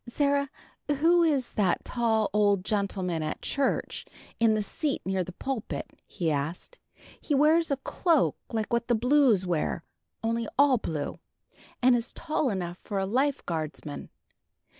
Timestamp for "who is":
0.89-1.53